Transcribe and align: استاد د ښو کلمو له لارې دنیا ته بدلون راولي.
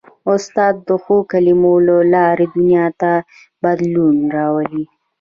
استاد 0.33 0.75
د 0.87 0.89
ښو 1.03 1.17
کلمو 1.31 1.73
له 1.87 1.95
لارې 2.13 2.45
دنیا 2.55 2.85
ته 3.01 3.11
بدلون 3.63 4.17
راولي. 4.35 4.83